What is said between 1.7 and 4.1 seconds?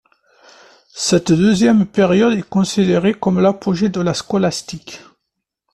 période est considérée comme l'apogée de